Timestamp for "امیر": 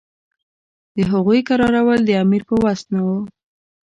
2.23-2.41